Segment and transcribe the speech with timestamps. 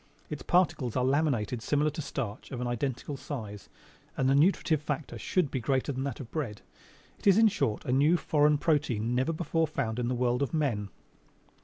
[0.31, 3.69] Its particles are laminated similar to starch, of an identical size,
[4.17, 6.63] and the nutritive factor should be greater than that of bread.
[7.19, 10.41] It is, in short, a new, a foreign protein never before found in this world
[10.41, 10.89] of men!"